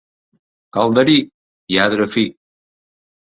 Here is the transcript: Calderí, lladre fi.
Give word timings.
Calderí, 0.77 1.17
lladre 1.75 2.09
fi. 2.15 2.23